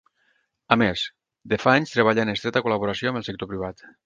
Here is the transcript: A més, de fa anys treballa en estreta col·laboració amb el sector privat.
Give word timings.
A 0.75 0.77
més, 0.81 1.03
de 1.53 1.61
fa 1.67 1.75
anys 1.75 1.93
treballa 1.97 2.25
en 2.27 2.35
estreta 2.37 2.65
col·laboració 2.69 3.13
amb 3.13 3.23
el 3.23 3.29
sector 3.31 3.53
privat. 3.55 3.91